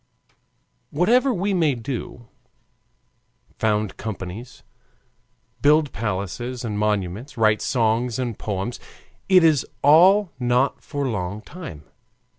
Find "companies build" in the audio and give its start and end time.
3.97-5.91